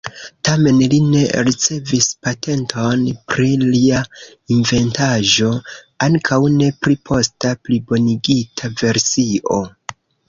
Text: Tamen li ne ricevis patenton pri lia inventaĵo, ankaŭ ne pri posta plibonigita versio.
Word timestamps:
Tamen 0.47 0.77
li 0.91 0.99
ne 1.07 1.19
ricevis 1.49 2.07
patenton 2.27 3.03
pri 3.33 3.49
lia 3.65 3.99
inventaĵo, 4.55 5.51
ankaŭ 6.09 6.41
ne 6.57 6.71
pri 6.87 6.99
posta 7.11 7.53
plibonigita 7.69 8.73
versio. 8.83 9.61